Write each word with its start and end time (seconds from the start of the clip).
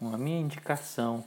a 0.00 0.16
minha 0.16 0.40
indicação 0.40 1.24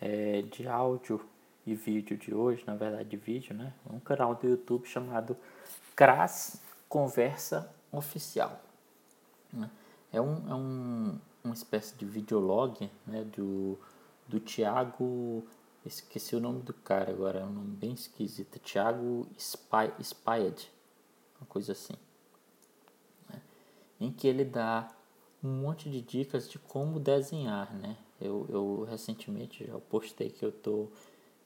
é, 0.00 0.42
de 0.42 0.68
áudio 0.68 1.20
e 1.66 1.74
vídeo 1.74 2.16
de 2.16 2.32
hoje, 2.32 2.62
na 2.66 2.76
verdade 2.76 3.08
de 3.08 3.16
vídeo, 3.16 3.54
né? 3.54 3.72
Um 3.90 3.98
canal 3.98 4.34
do 4.34 4.46
YouTube 4.46 4.86
chamado 4.86 5.36
Cras 5.96 6.60
Conversa 6.88 7.68
Oficial. 7.90 8.60
Né? 9.52 9.68
É, 10.12 10.20
um, 10.20 10.48
é 10.48 10.54
um, 10.54 11.18
uma 11.42 11.54
espécie 11.54 11.96
de 11.96 12.06
videolog 12.06 12.88
né? 13.04 13.24
do, 13.36 13.76
do 14.28 14.38
Tiago, 14.38 15.44
esqueci 15.84 16.36
o 16.36 16.40
nome 16.40 16.62
do 16.62 16.72
cara 16.72 17.10
agora, 17.10 17.40
é 17.40 17.44
um 17.44 17.52
nome 17.52 17.74
bem 17.76 17.92
esquisito, 17.92 18.60
Tiago 18.60 19.26
Spy, 19.36 19.92
Spyed, 20.00 20.70
uma 21.40 21.46
coisa 21.48 21.72
assim. 21.72 21.94
Né? 23.28 23.40
Em 23.98 24.12
que 24.12 24.28
ele 24.28 24.44
dá 24.44 24.95
um 25.46 25.60
monte 25.60 25.88
de 25.88 26.00
dicas 26.00 26.48
de 26.48 26.58
como 26.58 26.98
desenhar, 26.98 27.72
né? 27.74 27.96
Eu, 28.20 28.46
eu 28.48 28.86
recentemente 28.88 29.64
já 29.64 29.78
postei 29.78 30.30
que 30.30 30.44
eu 30.44 30.52
tô 30.52 30.88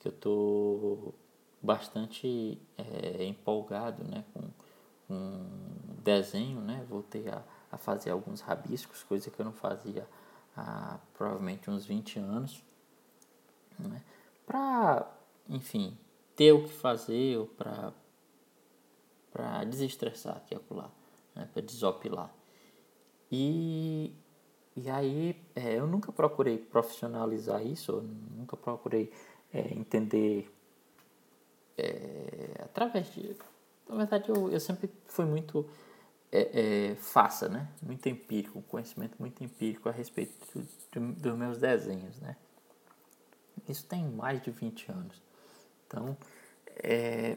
que 0.00 0.06
eu 0.06 0.12
tô 0.12 1.12
bastante 1.60 2.56
é, 2.76 3.24
empolgado, 3.24 4.04
né? 4.04 4.24
Com, 4.32 4.42
com 5.08 5.46
desenho, 6.04 6.60
né? 6.60 6.86
Voltei 6.88 7.28
a, 7.28 7.42
a 7.72 7.76
fazer 7.76 8.10
alguns 8.10 8.40
rabiscos, 8.40 9.02
coisa 9.02 9.30
que 9.30 9.40
eu 9.40 9.44
não 9.44 9.52
fazia 9.52 10.06
há 10.56 10.98
provavelmente 11.14 11.68
uns 11.68 11.84
20 11.84 12.20
anos, 12.20 12.62
né? 13.78 14.02
Para, 14.46 15.10
enfim, 15.48 15.98
ter 16.36 16.52
o 16.52 16.64
que 16.64 16.72
fazer 16.72 17.36
ou 17.38 17.46
para 17.46 17.92
desestressar 19.64 20.36
aqui 20.36 20.54
e 20.54 20.56
acolá, 20.56 20.90
né? 21.34 21.48
para 21.52 21.62
desopilar. 21.62 22.37
E, 23.30 24.14
e 24.76 24.88
aí 24.88 25.40
é, 25.54 25.78
eu 25.78 25.86
nunca 25.86 26.10
procurei 26.12 26.58
profissionalizar 26.58 27.64
isso, 27.64 28.02
nunca 28.36 28.56
procurei 28.56 29.12
é, 29.52 29.74
entender 29.74 30.50
é, 31.76 32.62
através 32.64 33.12
de. 33.12 33.36
Na 33.88 33.96
verdade, 33.96 34.28
eu, 34.28 34.50
eu 34.50 34.60
sempre 34.60 34.90
fui 35.06 35.24
muito 35.24 35.66
é, 36.30 36.90
é, 36.90 36.94
faça, 36.96 37.48
né? 37.48 37.68
Muito 37.82 38.08
empírico, 38.08 38.62
conhecimento 38.62 39.16
muito 39.18 39.42
empírico 39.42 39.88
a 39.88 39.92
respeito 39.92 40.34
do, 40.54 40.68
do, 40.92 41.12
dos 41.12 41.36
meus 41.36 41.58
desenhos, 41.58 42.20
né? 42.20 42.36
Isso 43.68 43.86
tem 43.86 44.06
mais 44.06 44.42
de 44.42 44.50
20 44.50 44.90
anos. 44.90 45.22
Então, 45.86 46.16
é, 46.76 47.36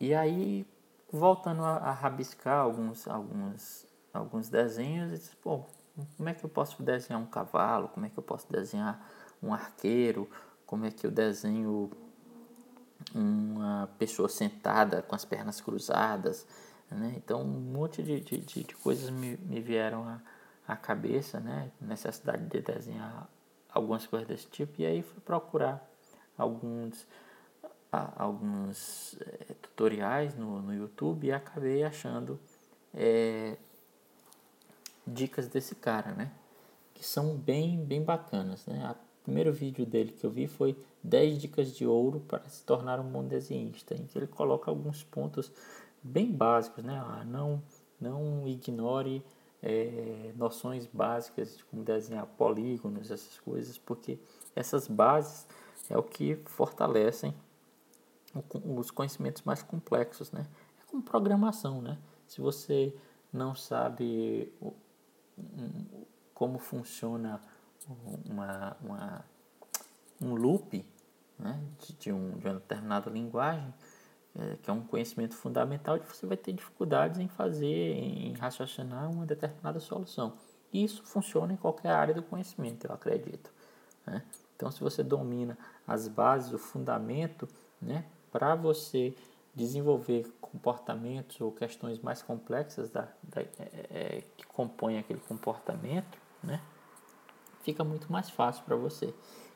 e 0.00 0.14
aí, 0.14 0.66
voltando 1.10 1.62
a, 1.62 1.76
a 1.76 1.92
rabiscar 1.92 2.58
alguns, 2.58 3.06
alguns 3.06 3.86
alguns 4.16 4.48
desenhos 4.48 5.12
e 5.12 5.14
disse, 5.14 5.36
pô, 5.36 5.64
como 6.16 6.28
é 6.28 6.34
que 6.34 6.44
eu 6.44 6.50
posso 6.50 6.82
desenhar 6.82 7.20
um 7.20 7.26
cavalo? 7.26 7.88
Como 7.88 8.06
é 8.06 8.08
que 8.08 8.18
eu 8.18 8.22
posso 8.22 8.50
desenhar 8.50 9.10
um 9.42 9.52
arqueiro? 9.52 10.28
Como 10.66 10.84
é 10.84 10.90
que 10.90 11.06
eu 11.06 11.10
desenho 11.10 11.90
uma 13.14 13.88
pessoa 13.98 14.28
sentada 14.28 15.02
com 15.02 15.14
as 15.14 15.24
pernas 15.24 15.60
cruzadas? 15.60 16.46
Né? 16.90 17.14
Então, 17.16 17.42
um 17.42 17.60
monte 17.60 18.02
de, 18.02 18.20
de, 18.20 18.38
de 18.38 18.74
coisas 18.76 19.10
me, 19.10 19.36
me 19.38 19.60
vieram 19.60 20.06
à, 20.06 20.20
à 20.68 20.76
cabeça, 20.76 21.40
né? 21.40 21.70
Necessidade 21.80 22.44
de 22.46 22.60
desenhar 22.60 23.28
algumas 23.72 24.06
coisas 24.06 24.28
desse 24.28 24.46
tipo. 24.46 24.80
E 24.80 24.86
aí 24.86 25.02
fui 25.02 25.20
procurar 25.20 25.84
alguns 26.36 27.06
alguns 27.90 29.16
é, 29.20 29.54
tutoriais 29.54 30.34
no, 30.34 30.60
no 30.60 30.74
YouTube 30.74 31.26
e 31.26 31.32
acabei 31.32 31.82
achando 31.82 32.38
é, 32.92 33.56
dicas 35.06 35.48
desse 35.48 35.74
cara, 35.74 36.12
né? 36.12 36.32
Que 36.94 37.04
são 37.04 37.36
bem, 37.36 37.84
bem 37.84 38.02
bacanas, 38.02 38.66
né? 38.66 38.94
O 39.20 39.24
primeiro 39.24 39.52
vídeo 39.52 39.84
dele 39.84 40.12
que 40.12 40.24
eu 40.24 40.30
vi 40.30 40.46
foi 40.46 40.76
10 41.02 41.38
dicas 41.38 41.74
de 41.74 41.86
ouro 41.86 42.20
para 42.20 42.48
se 42.48 42.62
tornar 42.64 42.98
um 42.98 43.10
bom 43.10 43.24
desenhista, 43.24 43.94
em 43.94 44.06
que 44.06 44.18
ele 44.18 44.26
coloca 44.26 44.70
alguns 44.70 45.02
pontos 45.04 45.52
bem 46.02 46.30
básicos, 46.32 46.84
né? 46.84 46.98
Ah, 47.04 47.24
não, 47.24 47.62
não 48.00 48.46
ignore 48.46 49.22
é, 49.62 50.32
noções 50.36 50.86
básicas 50.86 51.56
de 51.56 51.64
como 51.64 51.82
desenhar 51.82 52.26
polígonos, 52.26 53.10
essas 53.10 53.38
coisas, 53.40 53.78
porque 53.78 54.18
essas 54.54 54.86
bases 54.86 55.46
é 55.88 55.96
o 55.96 56.02
que 56.02 56.36
fortalecem 56.46 57.34
os 58.52 58.90
conhecimentos 58.90 59.42
mais 59.42 59.62
complexos, 59.62 60.30
né? 60.30 60.46
É 60.80 60.90
como 60.90 61.02
programação, 61.02 61.80
né? 61.80 61.98
Se 62.26 62.40
você 62.40 62.94
não 63.32 63.54
sabe 63.54 64.52
como 66.34 66.58
funciona 66.58 67.40
uma, 68.24 68.76
uma, 68.82 69.24
um 70.20 70.34
loop 70.34 70.84
né, 71.38 71.60
de, 71.78 71.92
de, 71.94 72.12
um, 72.12 72.32
de 72.38 72.46
uma 72.46 72.54
determinada 72.54 73.10
linguagem, 73.10 73.72
é, 74.38 74.56
que 74.62 74.70
é 74.70 74.72
um 74.72 74.82
conhecimento 74.82 75.34
fundamental, 75.34 75.98
você 75.98 76.26
vai 76.26 76.36
ter 76.36 76.52
dificuldades 76.52 77.18
em 77.20 77.28
fazer, 77.28 77.66
em 77.66 78.34
raciocinar 78.34 79.10
uma 79.10 79.24
determinada 79.24 79.80
solução. 79.80 80.34
Isso 80.72 81.02
funciona 81.04 81.52
em 81.52 81.56
qualquer 81.56 81.90
área 81.90 82.14
do 82.14 82.22
conhecimento, 82.22 82.86
eu 82.86 82.92
acredito. 82.92 83.50
Né? 84.06 84.22
Então, 84.54 84.70
se 84.70 84.80
você 84.80 85.02
domina 85.02 85.56
as 85.86 86.08
bases, 86.08 86.52
o 86.52 86.58
fundamento, 86.58 87.48
né, 87.80 88.04
para 88.30 88.54
você 88.54 89.14
desenvolver 89.56 90.30
comportamentos 90.38 91.40
ou 91.40 91.50
questões 91.50 91.98
mais 91.98 92.22
complexas 92.22 92.90
da, 92.90 93.08
da 93.22 93.40
é, 93.40 93.48
é, 93.58 94.24
que 94.36 94.46
compõem 94.46 94.98
aquele 94.98 95.20
comportamento, 95.20 96.18
né? 96.42 96.60
Fica 97.62 97.82
muito 97.82 98.12
mais 98.12 98.28
fácil 98.28 98.62
para 98.64 98.76
você. 98.76 99.14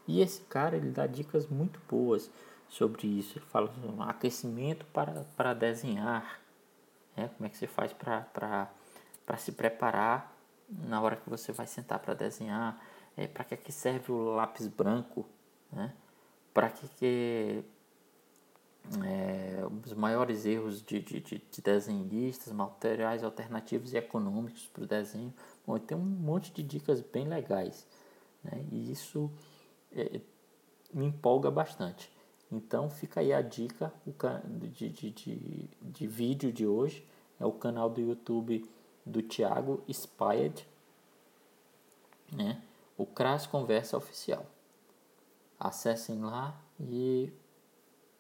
E 0.08 0.22
esse 0.22 0.40
cara 0.42 0.74
ele 0.74 0.90
dá 0.90 1.06
dicas 1.06 1.46
muito 1.46 1.78
boas 1.86 2.30
sobre 2.66 3.06
isso. 3.06 3.38
Ele 3.38 3.44
fala 3.46 3.70
um 3.84 4.02
aquecimento 4.02 4.86
para, 4.86 5.26
para 5.36 5.52
desenhar, 5.52 6.40
né? 7.14 7.28
Como 7.36 7.46
é 7.46 7.50
que 7.50 7.58
você 7.58 7.66
faz 7.66 7.92
para 7.92 8.68
se 9.36 9.52
preparar 9.52 10.34
na 10.66 11.00
hora 11.02 11.16
que 11.16 11.28
você 11.28 11.52
vai 11.52 11.66
sentar 11.66 11.98
para 11.98 12.14
desenhar, 12.14 12.80
é, 13.16 13.26
para 13.26 13.44
que, 13.44 13.54
que 13.54 13.70
serve 13.70 14.10
o 14.10 14.34
lápis 14.34 14.66
branco, 14.66 15.26
né? 15.70 15.92
Para 16.54 16.70
que, 16.70 16.88
que 16.88 17.64
é, 19.04 19.64
os 19.84 19.94
maiores 19.94 20.44
erros 20.44 20.82
de, 20.82 21.00
de, 21.00 21.20
de, 21.20 21.42
de 21.50 21.62
desenhistas, 21.62 22.52
materiais 22.52 23.22
alternativos 23.22 23.92
e 23.92 23.96
econômicos 23.96 24.66
para 24.72 24.82
o 24.82 24.86
desenho. 24.86 25.32
Bom, 25.66 25.78
tem 25.78 25.96
um 25.96 26.00
monte 26.00 26.52
de 26.52 26.62
dicas 26.62 27.00
bem 27.00 27.26
legais 27.28 27.86
né? 28.42 28.64
e 28.70 28.90
isso 28.90 29.30
é, 29.92 30.20
me 30.92 31.06
empolga 31.06 31.50
bastante. 31.50 32.10
Então 32.50 32.90
fica 32.90 33.20
aí 33.20 33.32
a 33.32 33.40
dica 33.40 33.92
de, 34.04 34.88
de, 34.88 35.10
de, 35.10 35.70
de 35.80 36.06
vídeo 36.06 36.52
de 36.52 36.66
hoje. 36.66 37.06
É 37.38 37.46
o 37.46 37.52
canal 37.52 37.88
do 37.88 38.00
YouTube 38.00 38.68
do 39.06 39.22
Thiago 39.22 39.82
Spied, 39.90 40.66
né? 42.32 42.60
o 42.98 43.06
Cras 43.06 43.46
Conversa 43.46 43.96
Oficial. 43.96 44.44
Acessem 45.58 46.20
lá 46.20 46.60
e 46.78 47.32